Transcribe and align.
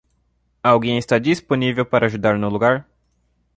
Alguém 0.63 0.97
está 0.97 1.19
disponível 1.19 1.85
para 1.85 2.07
ajudar 2.07 2.35
no 2.35 2.49
lugar? 2.49 2.87